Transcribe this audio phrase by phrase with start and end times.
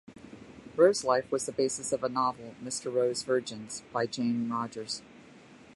[0.75, 2.91] Wroe's life was the basis of a novel, "Mr.
[2.91, 5.03] Wroe's Virgins" by Jane Rogers.